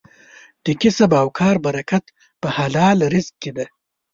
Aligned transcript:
د 0.65 0.67
کسب 0.81 1.09
او 1.21 1.27
کار 1.39 1.55
برکت 1.65 2.03
په 2.41 2.47
حلال 2.57 2.97
رزق 3.13 3.33
کې 3.41 3.51
دی. 3.57 3.67